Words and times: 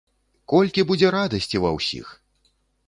Колькі 0.53 0.85
будзе 0.93 1.13
радасці 1.17 1.63
ва 1.67 1.77
ўсіх! 1.79 2.07